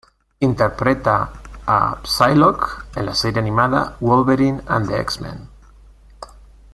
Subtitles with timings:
[0.45, 1.13] Interpreta
[1.73, 1.75] a
[2.07, 5.47] Psylocke en la serie animada, "Wolverine and the X-Men".